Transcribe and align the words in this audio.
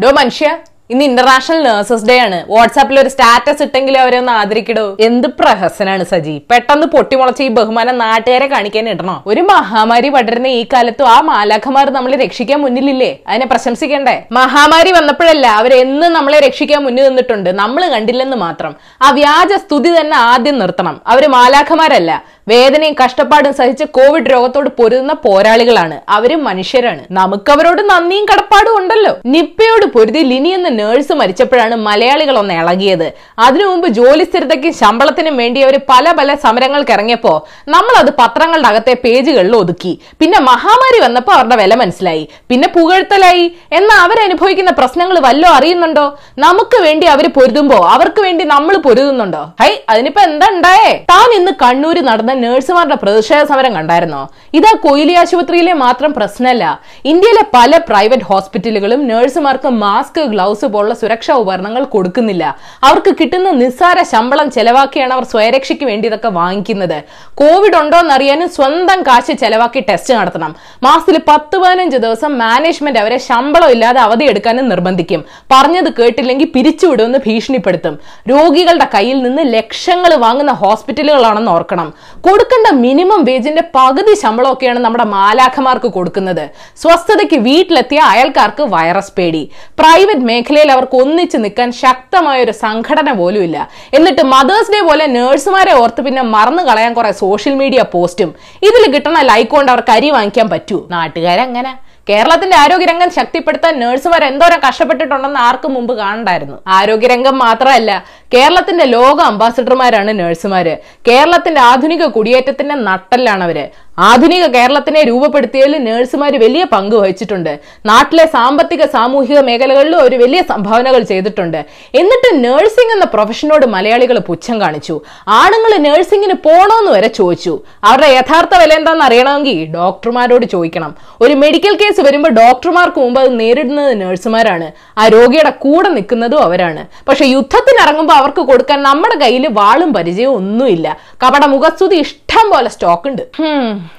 ഡോ 0.00 0.10
മനുഷ്യ 0.10 0.58
ഇന്ന് 0.92 1.04
international 1.04 1.62
nurses 1.62 2.06
day 2.08 2.18
ആണ്. 2.18 2.38
വാട്സാപ്പിൽ 2.48 3.00
ഒരു 3.00 3.08
സ്റ്റാറ്റസ് 3.08 3.62
ഇട്ടെങ്കിലും 3.62 4.00
അവരെ 4.00 4.18
ഒന്ന് 4.18 4.32
ആദരിക്കടോ. 4.32 4.96
എന്ത് 5.00 5.28
പ്രഹസനാണ് 5.28 6.04
സജി? 6.04 6.34
പെട്ടെന്ന് 6.50 6.86
പൊട്ടിമുളച്ച 6.86 7.42
ഈ 7.42 7.48
ബഹുമാനം 7.48 7.98
നാട്ടുകാരെ 7.98 8.46
കാണിക്കാൻ 8.46 8.88
ഇടണോ? 8.88 9.22
ഒരു 9.26 9.40
മഹാമാരി 9.40 10.08
പടരുന്ന 10.08 10.46
ഈ 10.46 10.66
കാലത്തും 10.72 11.08
ആ 11.08 11.20
മാലാഖമാർ 11.20 11.90
നമ്മളെ 11.90 12.16
രക്ഷിക്കാൻ 12.16 12.60
മുന്നിലില്ലേ? 12.60 13.18
അതിനെ 13.28 13.46
പ്രശംസിക്കണ്ടേ? 13.46 14.16
മഹാമാരി 14.32 14.92
വന്നപ്പോഴല്ല 14.92 15.46
അവരെന്നും 15.46 16.12
നമ്മളെ 16.12 16.40
രക്ഷിക്കാൻ 16.40 16.82
മുന്നിൽ 16.84 17.08
നിന്നിട്ടുണ്ട്. 17.08 17.50
നമ്മൾ 17.50 17.88
കണ്ടില്ലെന്ന് 17.88 18.36
മാത്രം. 18.36 18.74
ആ 19.02 19.10
വ്യാജ 19.10 19.52
സ്തുതി 19.52 20.00
തന്നെ 20.00 20.16
ആദ്യം 20.16 20.58
നിർത്തണം. 20.58 21.00
അവർ 21.06 21.26
മാലാഖമാരല്ല. 21.28 22.24
വേദനയും 22.48 22.94
കഷ്ടപ്പാടും 23.04 23.52
സഹിച്ച് 23.52 23.84
കോവിഡ് 23.84 24.30
രോഗത്തോട് 24.30 24.70
പൊരുതുന്ന 24.78 25.12
പോരാളികളാണ്. 25.12 26.00
അവരും 26.08 26.44
മനുഷ്യരാണ്. 26.44 27.02
നമുക്കവരോട് 27.10 27.82
നന്ദിയും 27.90 28.24
കടപ്പാടും 28.24 28.76
ഉണ്ടല്ലോ. 28.78 29.12
നിപ്പയോട് 29.26 29.86
പൊരുതി 29.86 30.18
ലിനി 30.18 30.48
എന്ന 30.48 30.68
നേഴ്സ് 30.68 31.12
മരിച്ചപ്പോഴാണ് 31.12 31.74
മലയാളികൾ 31.74 32.38
ഒന്ന് 32.38 32.54
ഇളകിയത്. 32.54 33.12
അതിനു 33.38 33.64
മുമ്പ് 33.64 33.88
ജോലി 33.88 34.24
സ്ഥിരതയ്ക്കും 34.24 34.72
ശമ്പളത്തിനും 34.72 35.36
വേണ്ടി 35.36 35.60
അവർ 35.60 35.80
പല 35.88 36.12
പല 36.12 36.34
സമരങ്ങൾക്ക് 36.34 36.90
ഇറങ്ങിയപ്പോ 36.90 37.46
നമ്മൾ 37.68 37.98
അത് 37.98 38.10
പത്രങ്ങളുടെ 38.18 38.68
അകത്തെ 38.68 38.96
പേജുകളിൽ 39.04 39.56
ഒതുക്കി. 39.56 40.00
പിന്നെ 40.20 40.40
മഹാമാരി 40.40 41.00
വന്നപ്പോ 41.02 41.32
അവരുടെ 41.32 41.56
വില 41.56 41.74
മനസ്സിലായി. 41.74 42.28
പിന്നെ 42.48 42.68
പുകഴ്ത്തലായി. 42.68 43.52
എന്നാൽ 43.72 43.98
അവരനുഭവിക്കുന്ന 43.98 44.70
പ്രശ്നങ്ങൾ 44.70 45.18
വല്ലോ 45.18 45.48
അറിയുന്നുണ്ടോ? 45.50 46.18
നമുക്ക് 46.38 46.82
വേണ്ടി 46.82 47.06
അവർ 47.06 47.28
പൊരുതുമ്പോ 47.28 47.76
അവർക്ക് 47.76 48.20
വേണ്ടി 48.22 48.44
നമ്മൾ 48.44 48.76
പൊരുതുന്നുണ്ടോ? 48.76 49.44
ഹൈ 49.60 49.70
അതിനിപ്പോ 49.88 50.22
എന്താ 50.22 50.48
ഉണ്ടായേ? 50.50 50.92
താൻ 51.10 51.34
ഇന്ന് 51.34 51.52
കണ്ണൂര് 51.62 52.02
നടന്ന 52.02 52.31
നഴ്സുമാരുടെ 52.34 52.94
പ്രതിഷേധ 52.94 53.42
സമരം 53.44 53.74
കണ്ടായിരുന്നോ? 53.74 54.28
ഇത് 54.54 54.88
കൊയിലി 54.88 55.12
ആശുപത്രിയിലെ 55.12 55.72
മാത്രം 55.72 56.14
പ്രശ്നമല്ല. 56.14 56.80
ഇന്ത്യയിലെ 57.04 57.44
പല 57.54 57.76
പ്രൈവറ്റ് 57.76 58.22
ഹോസ്പിറ്റലുകളും 58.22 59.08
നഴ്സുമാർക്ക് 59.08 59.68
മാസ്ക് 59.68 60.20
ഗ്ലൗസ് 60.20 60.64
പോലുള്ള 60.64 60.94
സുരക്ഷാ 60.94 61.34
ഉപകരണങ്ങൾ 61.34 61.84
കൊടുക്കുന്നില്ല. 61.84 62.58
അവർക്ക് 62.84 63.14
കിട്ടുന്ന 63.20 63.50
നിസ്സാര 63.50 64.02
ശമ്പളം 64.02 64.50
ചെലവാക്കിയാണ് 64.50 65.12
അവർ 65.12 65.24
സ്വയരക്ഷയ്ക്ക് 65.24 65.84
വേണ്ടി 65.84 66.08
ഇതൊക്കെ 66.08 66.28
വാങ്ങിക്കുന്നത്. 66.28 67.02
കോവിഡ് 67.34 67.76
ഉണ്ടോ 67.76 67.98
എന്നറിയാനും 67.98 68.48
സ്വന്തം 68.48 69.02
കാശ് 69.02 69.32
ചെലവാക്കി 69.32 69.80
ടെസ്റ്റ് 69.80 70.14
നടത്തണം. 70.14 70.56
മാസത്തിൽ 70.82 71.20
പത്ത് 71.28 71.56
പതിനഞ്ച് 71.58 71.96
ദിവസം 71.96 72.38
മാനേജ്മെന്റ് 72.38 72.98
അവരെ 72.98 73.18
ശമ്പളം 73.18 73.70
ഇല്ലാതെ 73.70 74.00
അവധി 74.00 74.24
എടുക്കാനും 74.24 74.68
നിർബന്ധിക്കും. 74.68 75.24
പറഞ്ഞത് 75.52 75.92
കേട്ടില്ലെങ്കിൽ 75.92 76.48
പിരിച്ചുവിടുമെന്ന് 76.54 77.18
ഭീഷണിപ്പെടുത്തും. 77.26 77.98
രോഗികളുടെ 78.30 78.86
കയ്യിൽ 78.94 79.22
നിന്ന് 79.22 79.54
ലക്ഷങ്ങൾ 79.54 80.14
വാങ്ങുന്ന 80.14 80.52
ഹോസ്പിറ്റലുകളാണെന്ന് 80.52 81.50
ഓർക്കണം. 81.50 81.92
കൊടുക്കേണ്ട 82.26 82.68
മിനിമം 82.84 83.20
വേജിന്റെ 83.28 83.62
പകുതി 83.76 84.12
ശമ്പളമൊക്കെയാണ് 84.22 84.80
നമ്മുടെ 84.84 85.04
മാലാഖമാർക്ക് 85.14 85.88
കൊടുക്കുന്നത്. 85.96 86.42
സ്വസ്ഥതയ്ക്ക് 86.82 87.38
വീട്ടിലെത്തിയ 87.48 88.00
അയൽക്കാർക്ക് 88.12 88.64
വൈറസ് 88.74 89.12
പേടി. 89.18 89.42
പ്രൈവറ്റ് 89.80 90.26
മേഖലയിൽ 90.30 90.70
അവർക്ക് 90.76 90.96
ഒന്നിച്ചു 91.04 91.38
നിൽക്കാൻ 91.44 91.68
ശക്തമായ 91.82 92.44
ഒരു 92.46 92.54
സംഘടന 92.64 93.12
പോലും 93.20 93.44
ഇല്ല. 93.48 93.68
എന്നിട്ട് 93.98 94.24
മദേഴ്സ് 94.34 94.72
ഡേ 94.74 94.82
പോലെ 94.88 95.06
നഴ്സുമാരെ 95.16 95.74
ഓർത്ത് 95.82 96.04
പിന്നെ 96.08 96.24
മറന്നു 96.34 96.64
കളയാൻ 96.68 96.94
കുറെ 96.98 97.12
സോഷ്യൽ 97.24 97.54
മീഡിയ 97.62 97.82
പോസ്റ്റും. 97.94 98.32
ഇതിൽ 98.68 98.84
കിട്ടണ 98.96 99.16
ലൈക്കോണ്ട് 99.30 99.50
കൊണ്ട് 99.52 99.72
അവർക്ക് 99.72 99.92
അരി 99.94 100.10
വാങ്ങിക്കാൻ 100.10 100.46
പറ്റൂ. 100.52 100.76
നാട്ടുകാരങ്ങനെ. 100.90 101.72
കേരളത്തിന്റെ 102.08 102.56
ആരോഗ്യരംഗം 102.56 103.10
ശക്തിപ്പെടുത്താൻ 103.16 103.74
നഴ്സുമാർ 103.80 104.22
എന്തോരം 104.30 104.60
കഷ്ടപ്പെട്ടിട്ടുണ്ടെന്ന് 104.64 105.40
ആർക്കും 105.48 105.72
മുമ്പ് 105.76 105.92
കാണണ്ടായിരുന്നു. 106.00 106.56
ആരോഗ്യരംഗം 106.78 107.36
മാത്രമല്ല 107.44 107.90
കേരളത്തിന്റെ 108.34 108.86
ലോക 108.96 109.18
അംബാസിഡർമാരാണ് 109.32 110.12
നഴ്സുമാര് 110.20 110.74
കേരളത്തിന്റെ 111.08 111.60
ആധുനിക 111.70 112.06
കുടിയേറ്റത്തിന്റെ 112.16 112.76
നട്ടല്ലാണ് 112.88 113.44
അവർ. 113.48 113.58
ആധുനിക 113.98 114.46
കേരളത്തിനെ 114.46 115.02
രൂപപ്പെടുത്തിയതിൽ 115.02 115.84
നഴ്സുമാർ 115.84 116.36
വലിയ 116.42 116.64
പങ്ക് 116.64 116.96
വഹിച്ചിട്ടുണ്ട്. 116.96 117.58
നാട്ടിലെ 117.86 118.26
സാമ്പത്തിക 118.26 118.82
സാമൂഹിക 118.86 119.38
മേഖലകളിലും 119.38 119.98
അവർ 120.00 120.14
വലിയ 120.22 120.42
സംഭാവനകൾ 120.42 121.02
ചെയ്തിട്ടുണ്ട്. 121.02 121.64
എന്നിട്ട് 121.94 122.44
നഴ്സിംഗ് 122.44 122.92
എന്ന 122.92 123.04
പ്രൊഫഷനോട് 123.04 123.66
മലയാളികൾ 123.66 124.18
പുച്ഛം 124.18 124.60
കാണിച്ചു. 124.60 125.00
ആണുങ്ങൾ 125.28 125.76
നഴ്സിംഗിന് 125.88 126.34
പോണോന്ന് 126.46 126.92
വരെ 126.96 127.08
ചോദിച്ചു. 127.08 127.60
അവരുടെ 127.84 128.08
യഥാർത്ഥ 128.08 128.54
വില 128.62 128.72
എന്താണെന്ന് 128.74 129.04
അറിയണമെങ്കിൽ 129.04 129.58
ഡോക്ടർമാരോട് 129.74 130.46
ചോദിക്കണം. 130.46 130.94
ഒരു 131.20 131.34
മെഡിക്കൽ 131.34 131.74
കേസ് 131.82 132.00
വരുമ്പോൾ 132.00 132.28
ഡോക്ടർമാർക്ക് 132.28 132.98
മുമ്പ് 132.98 133.20
അത് 133.20 133.40
നേരിടുന്നത് 133.40 134.00
നഴ്സുമാരാണ്. 134.02 134.72
ആ 134.98 135.08
രോഗിയുടെ 135.08 135.50
കൂടെ 135.50 135.88
നിൽക്കുന്നതും 135.88 136.42
അവരാണ്. 136.42 136.86
പക്ഷെ 137.08 137.24
യുദ്ധത്തിന് 137.24 137.80
ഇറങ്ങുമ്പോൾ 137.84 138.14
അവർക്ക് 138.14 138.40
കൊടുക്കാൻ 138.40 138.82
നമ്മുടെ 138.82 139.14
കയ്യിൽ 139.14 139.46
വാളും 139.60 139.94
പരിചയവും 139.94 140.36
ഒന്നുമില്ല. 140.36 140.96
കപട 141.24 141.44
മുഖസ്തുതി 141.44 141.96
ഇഷ്ടം 141.96 142.50
പോലെ 142.50 142.68
സ്റ്റോക്ക് 142.68 143.08
ഉണ്ട് 143.08 143.22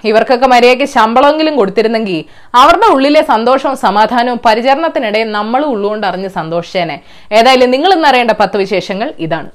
ഇവർക്കൊക്കെ 0.09 0.47
മര്യാദയ്ക്ക് 0.47 0.87
ശമ്പളമെങ്കിലും 0.93 1.55
കൊടുത്തിരുന്നെങ്കിൽ 1.55 2.19
അവരുടെ 2.55 2.87
ഉള്ളിലെ 2.93 3.21
സന്തോഷവും 3.21 3.77
സമാധാനവും 3.77 4.39
പരിചരണത്തിനിടെ 4.45 5.23
നമ്മളും 5.23 5.69
ഉള്ളുകൊണ്ട് 5.69 6.07
അറിഞ്ഞ് 6.07 6.29
സന്തോഷിച്ചേനെ. 6.29 6.97
ഏതായാലും 7.31 7.71
നിങ്ങൾ 7.71 7.93
ഇന്നറിയേണ്ട 7.93 8.31
പത്ത് 8.31 8.57
വിശേഷങ്ങൾ 8.57 9.13
ഇതാണ്. 9.19 9.49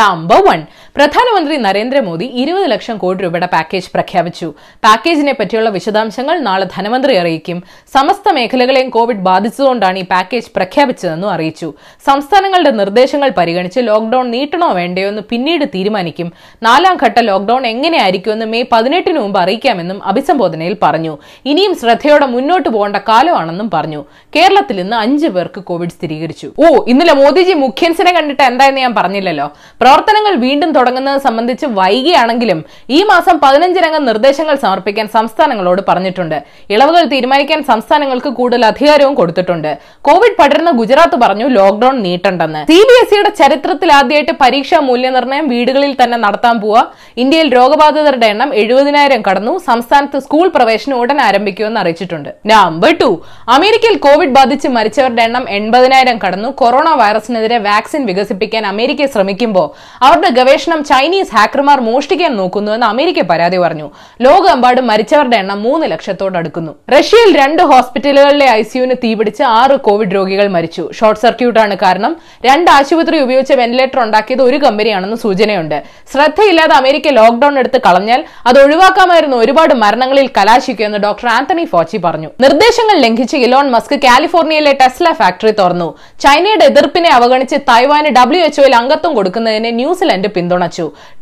നമ്പർ 0.00 0.40
വൺ 0.48 0.60
പ്രധാനമന്ത്രി 0.96 1.56
നരേന്ദ്രമോദി 1.56 2.24
ഇരുപത് 2.24 2.70
ലക്ഷം 2.70 2.96
കോടി 2.98 3.18
രൂപയുടെ 3.22 3.46
പാക്കേജ് 3.46 3.88
പ്രഖ്യാപിച്ചു. 3.94 4.46
പാക്കേജിനെ 4.84 5.32
പറ്റിയുള്ള 5.32 5.70
വിശദാംശങ്ങൾ 5.70 6.38
നാളെ 6.38 6.66
ധനമന്ത്രി 6.76 7.14
അറിയിക്കും. 7.16 7.58
സമസ്ത 7.94 8.32
മേഖലകളെയും 8.32 8.90
കോവിഡ് 8.90 9.24
ബാധിച്ചതുകൊണ്ടാണ് 9.26 9.98
ഈ 9.98 10.04
പാക്കേജ് 10.04 10.48
പ്രഖ്യാപിച്ചതെന്നും 10.56 11.30
അറിയിച്ചു. 11.30 11.72
സംസ്ഥാനങ്ങളുടെ 12.06 12.70
നിർദ്ദേശങ്ങൾ 12.70 13.30
പരിഗണിച്ച് 13.38 13.80
ലോക്ഡൌൺ 13.80 14.30
നീട്ടണോ 14.30 14.68
വേണ്ടയോ 14.72 15.08
എന്ന് 15.08 15.22
പിന്നീട് 15.32 15.64
തീരുമാനിക്കും. 15.74 16.32
നാലാം 16.62 16.96
ഘട്ട 17.04 17.18
ലോക്ഡൌൺ 17.20 17.66
എങ്ങനെയായിരിക്കുമെന്ന് 17.66 18.46
മെയ് 18.46 18.66
പതിനെട്ടിന് 18.72 19.18
മുമ്പ് 19.18 19.40
അറിയിക്കാമെന്നും 19.40 20.04
അഭിസംബോധനയിൽ 20.04 20.76
പറഞ്ഞു. 20.82 21.18
ഇനിയും 21.44 21.74
ശ്രദ്ധയോടെ 21.74 22.26
മുന്നോട്ട് 22.26 22.68
പോകേണ്ട 22.68 22.96
കാലമാണെന്നും 22.96 23.70
പറഞ്ഞു. 23.74 24.04
കേരളത്തിൽ 24.36 24.80
ഇന്ന് 24.80 24.96
അഞ്ചു 24.96 25.28
പേർക്ക് 25.28 25.60
കോവിഡ് 25.60 25.94
സ്ഥിരീകരിച്ചു. 25.98 26.50
ഓ 26.64 26.84
ഇന്നലെ 26.88 27.12
മോദിജി 27.12 27.52
മുഖ്യൻസിനെ 27.66 28.12
കണ്ടിട്ട് 28.12 28.42
എന്തായെന്ന് 28.42 28.80
ഞാൻ 28.80 28.94
പറഞ്ഞില്ലല്ലോ. 28.94 29.48
പ്രവർത്തനങ്ങൾ 29.80 30.34
വീണ്ടും 30.46 30.72
തുടങ്ങുന്നത് 30.86 31.20
സംബന്ധിച്ച് 31.26 31.66
വൈകിയാണെങ്കിലും 31.78 32.58
ഈ 32.90 32.98
മാസം 33.10 33.36
പതിനഞ്ചിനകം 33.44 34.02
നിർദ്ദേശങ്ങൾ 34.04 34.56
സമർപ്പിക്കാൻ 34.64 35.06
സംസ്ഥാനങ്ങളോട് 35.14 35.82
പറഞ്ഞിട്ടുണ്ട്. 35.88 36.36
ഇളവുകൾ 36.70 37.04
തീരുമാനിക്കാൻ 37.12 37.60
സംസ്ഥാനങ്ങൾക്ക് 37.70 38.30
കൂടുതൽ 38.38 38.64
അധികാരവും 38.66 39.14
കൊടുത്തിട്ടുണ്ട്. 39.14 39.70
കോവിഡ് 40.02 40.36
പടരുന്ന 40.40 40.70
ഗുജറാത്ത് 40.80 41.16
പറഞ്ഞു 41.22 41.46
ലോക്ഡൌൺ 41.56 41.96
നീട്ടണ്ടെന്ന്. 42.06 42.62
സി 42.72 42.78
ബി 42.88 42.96
എസ് 43.02 43.14
ഇയുടെ 43.14 43.30
ചരിത്രത്തിൽ 43.40 43.92
ആദ്യമായിട്ട് 43.92 44.32
പരീക്ഷാ 44.40 44.78
മൂല്യനിർണയം 44.88 45.48
വീടുകളിൽ 45.48 45.96
തന്നെ 46.02 46.18
നടത്താൻ 46.18 46.56
പോവുക 46.60 46.82
ഇന്ത്യയിൽ 47.16 47.48
രോഗബാധിതരുടെ 47.54 48.26
എണ്ണം 48.26 48.54
എഴുപതിനായിരം 48.54 49.22
കടന്നു. 49.28 49.58
സംസ്ഥാനത്ത് 49.66 50.18
സ്കൂൾ 50.18 50.46
പ്രവേശനം 50.48 50.96
ഉടൻ 51.02 51.20
ആരംഭിക്കുമെന്ന് 51.20 51.80
അറിയിച്ചിട്ടുണ്ട്. 51.80 52.30
Number 52.46 52.92
two. 53.02 53.10
അമേരിക്കയിൽ 53.48 53.98
കോവിഡ് 54.06 54.34
ബാധിച്ച് 54.38 54.68
മരിച്ചവരുടെ 54.78 55.22
എണ്ണം 55.22 55.46
എൺപതിനായിരം 55.58 56.18
കടന്നു. 56.26 56.48
കൊറോണ 56.62 56.88
വൈറസിനെതിരെ 57.02 57.58
വാക്സിൻ 57.68 58.06
വികസിപ്പിക്കാൻ 58.06 58.66
അമേരിക്ക 58.66 59.06
ശ്രമിക്കുമ്പോൾ 59.06 59.66
അവരുടെ 60.04 60.30
ഗവേഷണം 60.38 60.75
ചൈനീസ് 60.84 61.34
ഹാക്കർമാർ 61.34 61.80
മോഷ്ടിക്കാൻ 61.80 62.36
നോക്കുന്നുവെന്ന് 62.36 62.86
അമേരിക്ക 62.86 63.22
പരാതി 63.22 63.56
പറഞ്ഞു. 63.56 63.90
ലോകമെമ്പാടും 64.20 64.86
മരിച്ചവരുടെ 64.86 65.36
എണ്ണം 65.36 65.62
മൂന്ന് 65.62 65.90
ലക്ഷത്തോട് 65.90 66.38
അടുക്കുന്നു. 66.38 66.72
റഷ്യയിൽ 66.98 67.36
രണ്ട് 67.36 67.62
ഹോസ്പിറ്റലുകളിലെ 67.62 68.46
ഐസിയുവിന് 68.50 68.94
തീപിടിച്ച് 69.04 69.42
ആറ് 69.42 69.76
കോവിഡ് 69.76 70.14
രോഗികൾ 70.14 70.48
മരിച്ചു. 70.48 70.90
ഷോർട്ട് 71.00 71.20
സർക്യൂട്ടാണ് 71.20 71.76
കാരണം 71.82 72.16
രണ്ട് 72.44 72.70
ആശുപത്രി 72.70 73.18
ഉപയോഗിച്ച 73.18 73.52
വെന്റിലേറ്റർ 73.52 74.00
ഉണ്ടാക്കിയത് 74.00 74.42
ഒരു 74.42 74.56
കമ്പനിയാണെന്ന് 74.56 75.16
സൂചനയുണ്ട്. 75.16 75.82
ശ്രദ്ധയില്ലാതെ 76.12 76.74
അമേരിക്ക 76.74 77.08
ലോക്ഡൌൺ 77.08 77.58
എടുത്ത് 77.58 77.80
കളഞ്ഞാൽ 77.80 78.24
അത് 78.46 78.62
ഒഴിവാക്കാമായിരുന്നു. 78.64 79.36
ഒരുപാട് 79.36 79.74
മരണങ്ങളിൽ 79.74 80.26
കലാശിക്കുമെന്ന് 80.36 80.98
ഡോക്ടർ 80.98 81.28
ആന്റണി 81.28 81.64
ഫോച്ചി 81.64 81.96
പറഞ്ഞു. 81.96 82.28
നിർദ്ദേശങ്ങൾ 82.40 82.98
ലംഘിച്ച് 82.98 83.36
ഇലോൺ 83.36 83.70
മസ്ക് 83.70 83.96
കാലിഫോർണിയയിലെ 84.00 84.72
ടെസ്ല 84.80 85.12
ഫാക്ടറി 85.12 85.50
തുറന്നു. 85.50 85.98
ചൈനയുടെ 86.20 86.64
എതിർപ്പിനെ 86.64 87.10
അവഗണിച്ച് 87.10 87.56
തായ്വാന് 87.68 88.06
ഡബ്ല്യു 88.06 88.42
എച്ച്ഒയിൽ 88.42 88.74
അംഗത്വം 88.74 89.14
കൊടുക്കുന്നതിന് 89.14 89.78
ന്യൂസിലൻഡ് 89.78 90.28
പിന്തുണച്ചു 90.28 90.65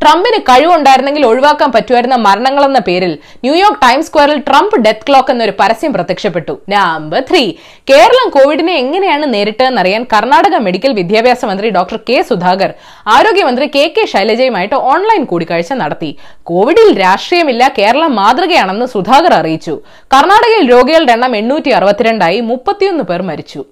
ട്രംപിന് 0.02 0.42
കഴിവുണ്ടായിരുന്നെങ്കിൽ 0.42 1.26
ഒഴിവാക്കാൻ 1.26 1.72
പറ്റുമായിരുന്ന 1.72 2.16
മരണങ്ങളെന്ന 2.16 2.78
പേരിൽ 2.78 3.18
ന്യൂയോർക്ക് 3.44 3.80
ടൈംസ് 3.80 4.06
സ്ക്വയറിൽ 4.06 4.38
ട്രംപ് 4.38 4.76
ഡെത്ത് 4.76 5.06
ക്ലോക്ക് 5.08 5.30
എന്നൊരു 5.30 5.52
പരസ്യം 5.60 5.92
പ്രത്യക്ഷപ്പെട്ടു. 5.92 6.60
Number 6.68 7.22
three. 7.30 7.52
കേരളം 7.90 8.28
കോവിഡിനെ 8.30 8.74
എങ്ങനെയാണ് 8.74 9.34
നേരിട്ടതെന്നറിയാൻ 9.34 10.04
കർണാടക 10.04 10.56
മെഡിക്കൽ 10.56 10.92
വിദ്യാഭ്യാസ 10.92 11.44
മന്ത്രി 11.44 11.70
ഡോക്ടർ 11.70 11.96
കെ 11.96 12.22
സുധാകർ 12.22 12.72
ആരോഗ്യമന്ത്രി 13.06 13.66
കെ 13.66 13.94
കെ 13.96 14.06
ശൈലജയുമായിട്ട് 14.06 14.74
ഓൺലൈൻ 14.74 15.24
കൂടിക്കാഴ്ച 15.24 15.72
നടത്തി. 15.72 16.18
കോവിഡിൽ 16.42 17.00
രാഷ്ട്രീയമില്ല 17.00 17.72
കേരളം 17.78 18.14
മാതൃകയാണെന്ന് 18.16 18.86
സുധാകർ 18.86 19.34
അറിയിച്ചു. 19.34 19.80
കർണാടകയിൽ 20.14 20.70
രോഗികളുടെ 20.70 21.12
എണ്ണം 21.12 21.36
എണ്ണൂറ്റി 21.36 21.70
അറുപത്തിരണ്ടായി 21.70 22.40
മുപ്പത്തിയൊന്ന് 22.40 23.04
പേർ 23.04 23.22
മരിച്ചു. 23.22 23.64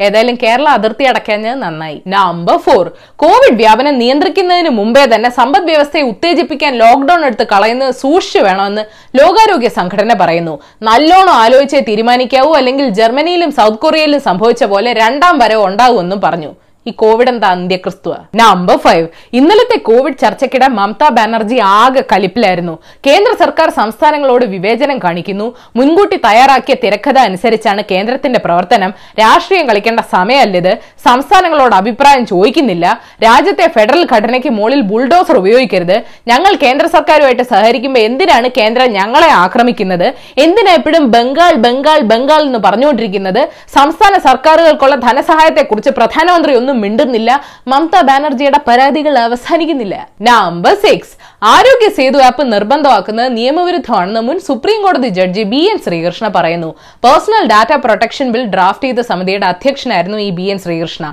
ഏതായാലും 0.00 0.38
കേരള 0.42 0.68
അതിർത്തി 0.68 1.04
അടയ്ക്കാഞ്ഞത് 1.04 1.58
നന്നായി. 1.62 2.02
നമ്പർ 2.06 2.56
ഫോർ 2.56 2.92
കോവിഡ് 3.16 3.56
വ്യാപനം 3.56 3.98
നിയന്ത്രിക്കുന്നതിന് 3.98 4.68
മുമ്പേ 4.68 5.04
തന്നെ 5.14 5.30
സമ്പദ് 5.30 5.64
വ്യവസ്ഥയെ 5.64 6.02
ഉത്തേജിപ്പിക്കാൻ 6.02 6.74
ലോക്ഡൌൺ 6.74 7.24
എടുത്ത് 7.24 7.46
കളയുന്നത് 7.46 7.94
സൂക്ഷിച്ചു 7.94 8.38
വേണമെന്ന് 8.38 8.82
ലോകാരോഗ്യ 9.18 9.68
സംഘടന 9.68 10.14
പറയുന്നു. 10.20 10.60
നല്ലോണം 10.82 11.34
ആലോചിച്ചേ 11.44 11.80
തീരുമാനിക്കാവൂ 11.80 12.54
അല്ലെങ്കിൽ 12.54 12.88
ജർമ്മനിയിലും 12.88 13.50
സൗത്ത് 13.50 13.78
കൊറിയയിലും 13.78 14.20
സംഭവിച്ച 14.20 14.64
പോലെ 14.64 14.92
രണ്ടാം 14.92 15.38
വരവ് 15.38 15.66
ഉണ്ടാവുമെന്നും 15.66 16.20
പറഞ്ഞു. 16.20 16.52
ഈ 16.86 16.90
കോവിഡ് 16.90 17.28
എന്താ 17.28 17.48
അന്ത്യക്രിസ്തുവ? 17.48 18.14
നമ്പർ 18.34 18.76
ഫൈവ് 18.76 19.06
ഇന്നലത്തെ 19.32 19.78
കോവിഡ് 19.78 20.18
ചർച്ചയ്ക്കിടെ 20.22 20.68
മമതാ 20.68 21.08
ബാനർജി 21.08 21.58
ആകെ 21.62 22.02
കലിപ്പിലായിരുന്നു. 22.12 22.78
കേന്ദ്ര 23.06 23.32
സർക്കാർ 23.44 23.70
സംസ്ഥാനങ്ങളോട് 23.70 24.44
വിവേചനം 24.44 24.98
കാണിക്കുന്നു. 24.98 25.46
മുൻകൂട്ടി 25.76 26.16
തയ്യാറാക്കിയ 26.16 26.74
തിരക്കഥ 26.84 27.18
അനുസരിച്ചാണ് 27.18 27.82
കേന്ദ്രത്തിന്റെ 27.90 28.40
പ്രവർത്തനം. 28.44 28.90
രാഷ്ട്രീയം 29.20 29.68
കളിക്കേണ്ട 29.68 30.00
സമയമല്ലിത് 30.00 30.78
സംസ്ഥാനങ്ങളോട് 31.04 31.74
അഭിപ്രായം 31.74 32.26
ചോദിക്കുന്നില്ല. 32.26 33.00
രാജ്യത്തെ 33.24 33.66
ഫെഡറൽ 33.68 34.06
ഘടനയ്ക്ക് 34.12 34.50
മുകളിൽ 34.50 34.80
ബുൾഡോസർ 34.80 35.36
ഉപയോഗിക്കരുത്. 35.36 35.96
ഞങ്ങൾ 36.28 36.54
കേന്ദ്ര 36.62 36.86
സർക്കാരുമായിട്ട് 36.86 37.42
സഹകരിക്കുമ്പോൾ 37.42 38.00
എന്തിനാണ് 38.00 38.50
കേന്ദ്രം 38.58 38.90
ഞങ്ങളെ 38.90 39.30
ആക്രമിക്കുന്നത്? 39.44 40.06
എന്തിനാ 40.38 40.74
എപ്പോഴും 40.74 41.10
ബംഗാൾ 41.10 41.54
ബംഗാൾ 41.54 42.00
ബംഗാൾ 42.00 42.42
എന്ന് 42.42 42.58
പറഞ്ഞുകൊണ്ടിരിക്കുന്നത്? 42.58 43.42
സംസ്ഥാന 43.74 44.18
സർക്കാരുകൾക്കുള്ള 44.18 44.94
ധനസഹായത്തെക്കുറിച്ച് 44.94 45.90
പ്രധാനമന്ത്രി 45.90 46.54
ഒന്നും 46.54 46.73
മിണ്ടുന്നില്ല. 46.80 47.40
മമതാ 47.66 48.00
ബാനർജിയുടെ 48.00 48.60
പരാതികൾ 48.68 49.18
അവസാനിക്കുന്നില്ല. 49.18 50.08
നമ്പർ 50.20 50.74
സിക്സ് 50.74 51.14
ആരോഗ്യ 51.52 51.88
സേതു 51.96 52.18
ആപ്പ് 52.26 52.42
നിർബന്ധമാക്കുന്നത് 52.52 53.36
നിയമവിരുദ്ധമാണെന്ന് 53.36 54.20
മുൻ 54.26 54.36
സുപ്രീം 54.46 54.78
കോടതി 54.84 55.08
ജഡ്ജി 55.08 55.42
ബി 55.52 55.60
എൻ 55.70 55.78
ശ്രീകൃഷ്ണ 55.86 56.26
പറയുന്നു. 56.36 56.70
Personal 57.04 57.44
data 57.52 57.72
protection 57.84 58.28
bill 58.34 58.44
draft 58.54 58.86
ചെയ്ത 58.86 59.00
സമിതിയുടെ 59.10 59.46
അധ്യക്ഷനായിരുന്നു 59.52 60.18
ഈ 60.26 60.30
ബി 60.38 60.46
എൻ 60.52 60.58
ശ്രീകൃഷ്ണ. 60.64 61.06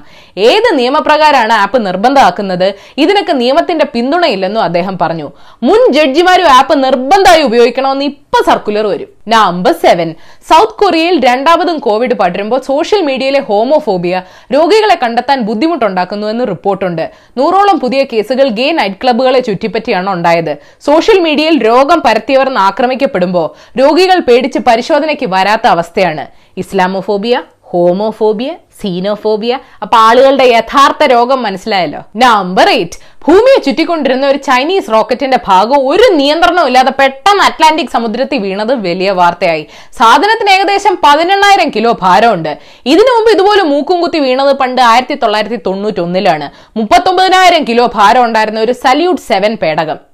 ഏത് 0.50 0.70
നിയമപ്രകാരമാണ് 0.80 1.54
ആപ്പ് 1.54 1.80
നിർബന്ധമാക്കുന്നത്? 1.88 2.68
ഇതിനൊക്കെ 2.98 3.34
നിയമത്തിന്റെ 3.42 3.86
പിന്തുണയില്ലെന്നും 3.96 4.64
അദ്ദേഹം 4.64 4.98
പറഞ്ഞു. 5.02 5.28
മുൻ 5.64 5.82
ജഡ്ജിമാരും 5.98 6.50
ആപ്പ് 6.60 6.78
നിർബന്ധമായി 6.84 7.44
ഉപയോഗിക്കണമെന്ന് 7.50 8.06
ഇപ്പൊ 8.12 8.40
സർക്കുലർ 8.50 8.86
വരും. 8.94 9.10
Number 9.34 9.74
seven. 9.82 10.10
സൗത്ത് 10.50 10.78
കൊറിയയിൽ 10.82 11.18
രണ്ടാമതും 11.26 11.78
കോവിഡ് 11.80 12.16
പടരുമ്പോൾ 12.22 12.60
സോഷ്യൽ 12.70 13.02
മീഡിയയിലെ 13.10 13.42
ഹോമോഫോബിയ 13.50 14.22
രോഗികളെ 14.54 14.96
കണ്ടെത്താൻ 15.04 15.42
ബുദ്ധിമുട്ടുണ്ടാക്കുന്നുവെന്ന് 15.50 16.46
റിപ്പോർട്ടുണ്ട്. 16.54 17.06
നൂറോളം 17.40 17.78
പുതിയ 17.80 18.04
കേസുകൾ 18.14 18.48
ഗേ 18.60 18.72
നൈറ്റ് 18.80 19.00
ക്ലബ്ബുകളെ 19.04 19.40
ചുറ്റിപ്പറ്റിയാണ് 19.40 20.10
ഉണ്ടായത്. 20.22 20.54
സോഷ്യൽ 20.88 21.20
മീഡിയയിൽ 21.28 21.58
രോഗം 21.70 22.02
പരത്തിയവർ 22.10 22.50
ആക്രമിക്കപ്പെടുമ്പോൾ 22.70 23.48
രോഗികൾ 23.84 24.20
പേടിച്ച് 24.28 24.60
പരിശോധനയ്ക്ക് 24.68 25.30
വരാത്ത 25.38 25.68
അവസ്ഥയാണ്. 25.78 26.26
Islamophobia 26.64 27.38
homophobia 27.72 28.52
xenophobia. 28.80 29.54
അപ്പൊ 29.84 29.96
ആളുകളുടെ 29.98 30.46
യഥാർത്ഥ 30.56 31.04
രോഗം 31.12 31.40
മനസ്സിലായല്ലോ? 31.46 32.02
നമ്പർ 32.24 32.70
എയ്റ്റ് 32.70 32.98
ഭൂമിയെ 33.26 33.58
ചുറ്റിക്കൊണ്ടിരുന്ന 33.66 34.26
ഒരു 34.32 34.40
ചൈനീസ് 34.48 34.92
റോക്കറ്റിന്റെ 34.96 35.40
ഭാഗം 35.48 35.80
ഒരു 35.92 36.06
നിയന്ത്രണവും 36.20 36.68
ഇല്ലാതെ 36.70 36.94
പെട്ടെന്ന് 37.00 37.44
അറ്റ്ലാന്റിക് 37.48 37.94
സമുദ്രത്തിൽ 37.96 38.40
വീണത് 38.46 38.74
വലിയ 38.88 39.10
വാർത്തയായി. 39.22 39.64
സാധനത്തിന് 40.00 40.52
ഏകദേശം 40.56 40.96
പതിനെണ്ണായിരം 41.06 41.72
കിലോ 41.76 41.94
ഭാരമുണ്ട്. 42.04 42.54
ഇതിനു 42.94 43.12
മുമ്പ് 43.16 43.32
ഇതുപോലെ 43.36 43.64
മൂക്കും 43.72 44.02
കുത്തി 44.02 44.22
വീണത് 44.28 44.54
പണ്ട് 44.64 44.84
ആയിരത്തി 44.92 45.18
തൊള്ളായിരത്തി 45.24 45.62
തൊണ്ണൂറ്റി 45.68 46.04
ഒന്നിലാണ് 46.08 46.50
മുപ്പത്തൊമ്പതിനായിരം 46.80 47.64
കിലോ 47.72 47.88
ഭാരം 48.00 48.24
ഉണ്ടായിരുന്ന 48.26 48.62
ഒരു 48.68 48.76
സല്യൂട്ട് 48.86 49.26
സെവൻ 49.32 49.54
പേടകം. 49.64 50.11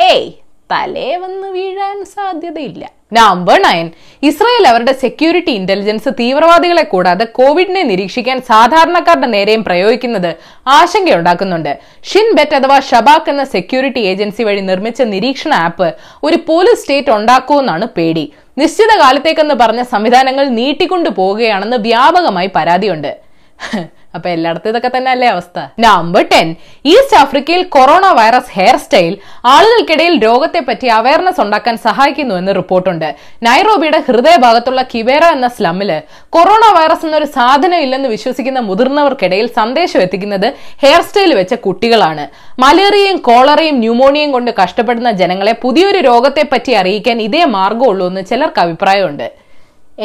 ഏയ് 0.00 0.30
തലേ 0.72 1.16
വന്ന് 1.16 1.48
വീഴാൻ 1.48 2.04
സാധ്യതയില്ല. 2.04 2.90
നമ്പർ 3.12 3.62
നയൻ 3.62 3.90
ഇസ്രായേൽ 4.22 4.68
അവരുടെ 4.68 4.92
സെക്യൂരിറ്റി 4.92 5.50
ഇന്റലിജൻസ് 5.50 6.08
തീവ്രവാദികളെ 6.20 6.82
കൂടാതെ 6.82 7.24
കോവിഡിനെ 7.24 7.82
നിരീക്ഷിക്കാൻ 7.82 8.40
സാധാരണക്കാരുടെ 8.40 9.26
നേരെയും 9.26 9.64
പ്രയോഗിക്കുന്നത് 9.64 10.36
ആശങ്കയുണ്ടാക്കുന്നുണ്ട്. 10.66 11.78
ഷിൻ 12.04 12.32
ബെറ്റ് 12.32 12.56
അഥവാ 12.56 12.80
ഷബാക്ക് 12.80 13.30
എന്ന 13.30 13.44
സെക്യൂരിറ്റി 13.44 13.98
ഏജൻസി 13.98 14.42
വഴി 14.42 14.60
നിർമ്മിച്ച 14.60 15.02
നിരീക്ഷണ 15.02 15.54
ആപ്പ് 15.54 15.94
ഒരു 16.22 16.38
പോലീസ് 16.48 16.80
സ്റ്റേറ്റ് 16.80 17.10
ഉണ്ടാക്കുമെന്നാണ് 17.10 17.86
പേടി. 17.96 18.32
നിശ്ചിത 18.58 18.98
കാലത്തേക്കെന്ന് 19.00 19.54
പറഞ്ഞ 19.54 19.82
സംവിധാനങ്ങൾ 19.82 20.48
നീട്ടിക്കൊണ്ടു 20.48 21.10
പോവുകയാണെന്ന് 21.10 21.76
വ്യാപകമായി 21.76 22.50
പരാതിയുണ്ട്. 22.56 23.12
അപ്പൊ 24.14 24.28
എല്ലായിടത്തും 24.30 24.70
ഇതൊക്കെ 24.72 24.90
തന്നെ 24.94 25.10
അല്ലേ 25.14 25.28
അവസ്ഥ. 25.32 25.58
നമ്പർ 25.84 26.22
ടെൻ 26.32 26.48
ഈസ്റ്റ് 26.92 27.16
ആഫ്രിക്കയിൽ 27.20 27.62
കൊറോണ 27.74 28.06
വൈറസ് 28.18 28.50
ഹെയർ 28.56 28.76
സ്റ്റൈൽ 28.84 29.12
ആളുകൾക്കിടയിൽ 29.52 30.14
രോഗത്തെ 30.24 30.60
പറ്റി 30.68 30.88
അവയർനെസ് 30.98 31.40
ഉണ്ടാക്കാൻ 31.44 31.76
സഹായിക്കുന്നു 31.86 32.34
എന്ന് 32.40 32.52
റിപ്പോർട്ടുണ്ട് 32.60 33.06
നൈറോബിയുടെ 33.48 34.00
ഹൃദയഭാഗത്തുള്ള 34.08 34.82
കിവേറ 34.92 35.24
എന്ന 35.36 35.48
സ്ലമ്മിൽ 35.56 35.90
കൊറോണ 36.36 36.64
വൈറസ് 36.78 37.06
എന്നൊരു 37.06 37.28
സാധനം 37.36 37.82
ഇല്ലെന്ന് 37.86 38.08
വിശ്വസിക്കുന്ന 38.08 38.62
മുതിർന്നവർക്കിടയിൽ 38.70 39.46
സന്ദേശം 39.58 40.02
എത്തിക്കുന്നത് 40.06 40.48
ഹെയർ 40.84 41.02
സ്റ്റൈൽ 41.08 41.34
വെച്ച 41.40 41.54
കുട്ടികളാണ്. 41.66 42.24
മലേറിയയും 42.64 43.18
കോളറയും 43.28 43.78
ന്യൂമോണിയയും 43.84 44.32
കൊണ്ട് 44.36 44.50
കഷ്ടപ്പെടുന്ന 44.62 45.12
ജനങ്ങളെ 45.20 45.52
പുതിയൊരു 45.64 46.00
രോഗത്തെ 46.10 46.46
പറ്റി 46.52 46.72
അറിയിക്കാൻ 46.80 47.22
ഇതേ 47.28 47.44
മാർഗമുള്ളൂ 47.58 48.06
എന്ന് 48.06 48.24
ചിലർക്ക് 48.30 48.62
അഭിപ്രായമുണ്ട്. 48.64 49.28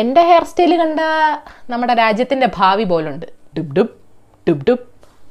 എന്റെ 0.02 0.22
ഹെയർ 0.30 0.44
സ്റ്റൈൽ 0.52 0.74
കണ്ട 0.84 1.00
നമ്മുടെ 1.74 1.94
രാജ്യത്തിന്റെ 1.94 2.50
ഭാവി 2.60 2.86
പോലുണ്ട്. 2.94 3.28
ഡുബ് 3.58 3.74
ഡുബ് 3.78 3.94
ഡുബ് 4.48 4.64
ഡുബ് 4.70 4.86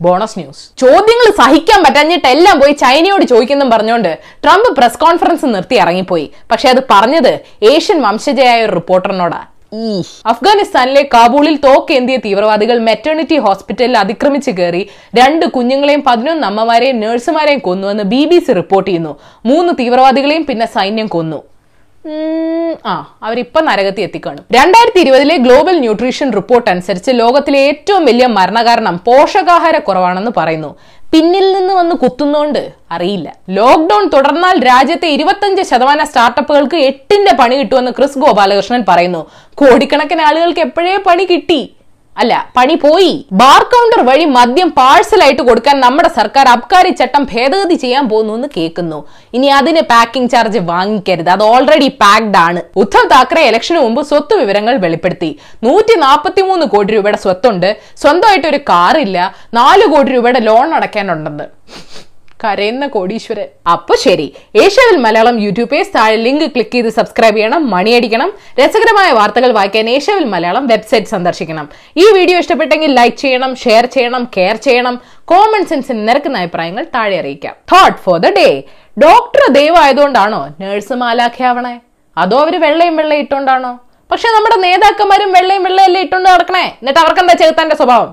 ബോണസ് 0.04 0.36
ന്യൂസ്. 0.38 0.62
ചോദ്യങ്ങൾ 0.82 1.28
സഹിക്കാൻ 1.40 1.80
പറ്റാഞ്ഞിട്ട് 1.84 2.28
എല്ലാം 2.34 2.56
പോയി 2.60 2.72
ചൈനയോട് 2.84 3.24
ചോദിക്കുന്നും 3.32 3.68
പറഞ്ഞുകൊണ്ട് 3.70 4.12
ട്രംപ് 4.44 4.70
പ്രസ് 4.78 4.98
കോൺഫറൻസ് 5.04 5.46
നിർത്തി 5.54 5.76
ഇറങ്ങിപ്പോയി. 5.82 6.26
പക്ഷെ 6.50 6.68
അത് 6.68 6.80
പറഞ്ഞത് 6.92 7.32
ഏഷ്യൻ 7.72 8.00
വംശജയായ 8.06 8.64
ഒരു 8.66 8.74
റിപ്പോർട്ടറിനോടാ. 8.80 9.40
ഈ 9.84 9.92
അഫ്ഗാനിസ്ഥാനിലെ 10.32 11.02
കാബൂളിൽ 11.14 11.56
തോക്കേന്തിയ 11.64 12.16
തീവ്രവാദികൾ 12.26 12.76
മെറ്റേണിറ്റി 12.88 13.38
ഹോസ്പിറ്റലിൽ 13.46 13.96
അതിക്രമിച്ച് 14.02 14.50
കയറി 14.50 14.82
രണ്ട് 15.18 15.46
കുഞ്ഞുങ്ങളെയും 15.56 16.02
പതിനൊന്ന് 16.08 16.46
അമ്മമാരെയും 16.50 17.00
നഴ്സുമാരെയും 17.00 17.62
കൊന്നുവെന്ന് 17.68 18.04
ബി 18.12 18.22
ബി 18.32 18.38
സി 18.38 18.52
റിപ്പോർട്ട് 18.60 18.88
ചെയ്യുന്നു. 18.90 19.12
മൂന്ന് 19.50 19.72
തീവ്രവാദികളെയും 19.80 20.46
പിന്നെ 20.50 20.66
സൈന്യം 20.76 21.08
കൊന്നു. 21.16 21.40
ആ 22.86 23.18
അവരിപ്പൊ 23.22 23.60
നരകത്തി 23.60 24.02
എത്തിക്കാണ്. 24.02 24.38
രണ്ടായിരത്തി 24.52 25.00
ഇരുപതിലെ 25.00 25.36
ഗ്ലോബൽ 25.36 25.78
ന്യൂട്രീഷൻ 25.78 26.32
റിപ്പോർട്ട് 26.32 26.70
അനുസരിച്ച് 26.70 27.10
ലോകത്തിലെ 27.14 27.58
ഏറ്റവും 27.58 28.04
വലിയ 28.04 28.26
മരണകാരണം 28.26 29.00
പോഷകാഹാര 29.06 29.78
കുറവാണെന്ന് 29.78 30.30
പറയുന്നു. 30.36 30.76
പിന്നിൽ 31.12 31.52
നിന്ന് 31.52 31.74
വന്ന് 31.74 31.94
കുത്തുന്നോണ്ട് 31.96 32.72
അറിയില്ല. 32.90 33.34
ലോക്ക്ഡൌൺ 33.48 34.08
തുടർന്നാൽ 34.08 34.64
രാജ്യത്തെ 34.64 35.08
ഇരുപത്തഞ്ച് 35.08 35.62
ശതമാനം 35.62 36.06
സ്റ്റാർട്ടപ്പുകൾക്ക് 36.06 36.76
എട്ടിന്റെ 36.76 37.32
പണി 37.32 37.56
കിട്ടുമെന്ന് 37.56 37.90
ക്രിസ് 37.90 38.18
ഗോപാലകൃഷ്ണൻ 38.18 38.84
പറയുന്നു. 38.88 39.26
കോടിക്കണക്കിന് 39.54 40.22
ആളുകൾക്ക് 40.22 40.60
എപ്പോഴേ 40.60 40.96
പണി 40.96 41.24
കിട്ടി? 41.24 41.74
അല്ല 42.16 42.50
പണി 42.56 42.74
പോയി. 42.74 43.26
ബാർ 43.40 43.62
കൗണ്ടർ 43.72 44.00
വഴി 44.08 44.24
മദ്യം 44.24 44.68
പാഴ്സലായിട്ട് 44.76 45.42
കൊടുക്കാൻ 45.42 45.80
നമ്മുടെ 45.80 46.10
സർക്കാർ 46.18 46.48
അബ്കാരി 46.48 46.90
ചട്ടം 47.00 47.22
ഭേദഗതി 47.32 47.74
ചെയ്യാൻ 47.74 48.08
പോകുന്നു 48.08 48.34
എന്ന് 48.34 48.48
കേൾക്കുന്നു. 48.56 48.98
ഇനി 49.34 49.46
അതിന് 49.46 49.80
പാക്കിംഗ് 49.92 50.30
ചാർജ് 50.30 50.58
വാങ്ങിക്കരുത്. 50.58 51.30
അത് 51.36 51.42
ഓൾറെഡി 51.42 51.88
പാക്ഡ് 52.02 52.38
ആണ്. 52.46 52.62
ഉദ്ധവ് 52.76 53.10
താക്കറെ 53.10 53.42
ഇലക്ഷന് 53.50 53.78
മുമ്പ് 53.78 54.02
സ്വത്ത് 54.10 54.34
വിവരങ്ങൾ 54.34 54.76
വെളിപ്പെടുത്തി. 54.76 55.30
നൂറ്റി 55.64 55.96
നാൽപ്പത്തി 56.06 56.42
മൂന്ന് 56.42 56.66
കോടി 56.66 56.92
രൂപയുടെ 56.92 57.18
സ്വത്തുണ്ട്. 57.26 57.70
സ്വന്തമായിട്ട് 58.04 58.48
ഒരു 58.48 58.60
കാറില്ല 58.72 59.34
നാല് 59.60 59.86
കോടി 59.94 60.12
രൂപയുടെ 60.12 60.40
ലോൺ 60.50 60.74
അടയ്ക്കാനുണ്ടെന്ന്. 60.74 61.48
കരയുന്ന 62.42 62.86
കോടീശ്വരൻ. 62.94 63.48
അപ്പൊ 63.74 63.94
ശരി. 64.04 64.26
ഏഷ്യാവിൽ 64.62 64.96
മലയാളം 65.04 65.36
യൂട്യൂബ് 65.44 65.70
പേജ് 65.70 65.92
താഴെ 65.96 66.16
ലിങ്ക് 66.24 66.44
ക്ലിക്ക് 66.54 66.74
ചെയ്ത് 66.74 66.88
സബ്സ്ക്രൈബ് 66.98 67.36
ചെയ്യണം 67.36 67.62
മണിയടിക്കണം 67.74 68.30
രസകരമായ 68.60 69.10
വാർത്തകൾ 69.18 69.50
വായിക്കാൻ 69.58 69.88
ഏഷ്യാവിൽ 69.94 70.26
മലയാളം 70.34 70.66
വെബ്സൈറ്റ് 70.72 71.12
സന്ദർശിക്കണം. 71.14 71.68
ഈ 72.02 72.06
വീഡിയോ 72.18 72.38
ഇഷ്ടപ്പെട്ടെങ്കിൽ 72.44 72.92
ലൈക്ക് 73.00 73.18
ചെയ്യണം 73.24 73.54
ഷെയർ 73.64 73.86
ചെയ്യണം 73.96 74.24
കെയർ 74.36 74.56
ചെയ്യണം. 74.66 74.96
കോമൺ 75.32 75.64
സെൻസിന് 75.70 76.08
നിരക്കുന്ന 76.08 76.42
അഭിപ്രായങ്ങൾ 76.42 76.84
താഴെ 76.96 77.16
അറിയിക്കാം. 77.22 77.54
Thought 77.72 77.98
for 78.06 78.18
the 78.26 78.34
day 78.40 78.48
doctor 79.06 79.44
ദൈവമായതുകൊണ്ടാണോ 79.58 80.42
nurse 80.60 80.96
മാലാഖ്യാവണേ? 81.04 81.74
അതോ 82.16 82.36
അവർ 82.44 82.54
വെള്ളയും 82.66 82.96
വെള്ളയും 82.96 83.22
ഇട്ടോണ്ടാണോ? 83.24 83.72
പക്ഷെ 84.10 84.28
നമ്മുടെ 84.36 84.56
നേതാക്കന്മാരും 84.66 85.30
വെള്ളയും 85.38 85.62
വെള്ളയല്ലേ 85.68 86.00
ഇട്ടുകൊണ്ട് 86.06 86.28
നടക്കണേ? 86.30 86.64
എന്നിട്ട് 86.80 87.00
അവർക്കെന്താ 87.00 87.34
ചെകുത്താന്റെ 87.42 87.76
സ്വഭാവം? 87.82 88.10